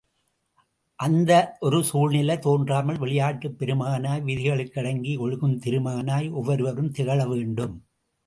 [0.99, 1.31] அந்த
[1.59, 7.75] ஒரு சூழ்நிலை தோன்றாமல், விளையாட்டுப் பெருமகனாய் விதிகளுக்கடங்கி ஒழுகும் திருமகனாய் ஒவ்வொருவரும் திகழ வேண்டும்.